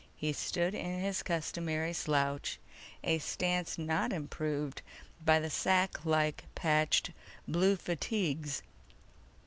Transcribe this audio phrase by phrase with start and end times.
[0.15, 2.57] He stood in his customary slouch,
[3.03, 4.81] a stance not improved
[5.23, 7.11] by sacklike patched
[7.47, 8.63] blue fatigues.